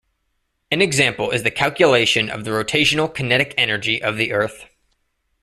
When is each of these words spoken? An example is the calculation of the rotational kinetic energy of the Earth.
An 0.71 0.81
example 0.81 1.29
is 1.29 1.43
the 1.43 1.51
calculation 1.51 2.27
of 2.27 2.43
the 2.43 2.49
rotational 2.49 3.07
kinetic 3.07 3.53
energy 3.55 4.01
of 4.01 4.17
the 4.17 4.31
Earth. 4.31 4.65